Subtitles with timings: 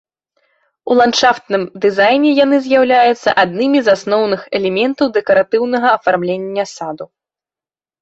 [0.89, 7.05] У ландшафтным дызайне яны з'яўляюцца аднымі з асноўных элементаў дэкаратыўнага афармлення саду.